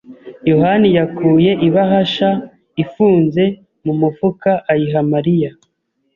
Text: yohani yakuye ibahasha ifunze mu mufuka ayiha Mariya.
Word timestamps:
yohani 0.49 0.89
yakuye 0.97 1.51
ibahasha 1.67 2.29
ifunze 2.83 3.43
mu 3.85 3.93
mufuka 4.01 4.49
ayiha 4.73 5.01
Mariya. 5.13 5.51